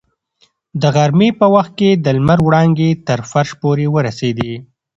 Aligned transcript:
د 0.81 0.83
غرمې 0.95 1.29
په 1.39 1.45
وخت 1.55 1.71
کې 1.79 1.89
د 2.05 2.05
لمر 2.17 2.39
وړانګې 2.43 2.89
تر 3.07 3.19
فرش 3.31 3.49
پورې 3.61 3.85
ورسېدې. 3.95 4.53